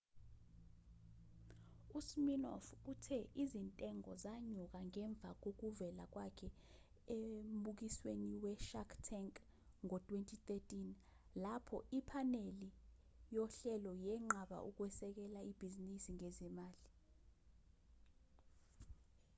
[1.99, 6.47] usminoff uthe izintengo zanyuka ngemva kokuvela kwakhe
[7.17, 9.33] embukwisweni we-shark tank
[9.85, 10.53] ngo-2013
[11.43, 12.69] lapho iphaneli
[13.35, 16.85] yohlelo yenqaba ukusekela ibhizinisi ngezimali